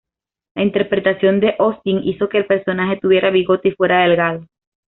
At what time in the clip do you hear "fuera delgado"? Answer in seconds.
3.75-4.47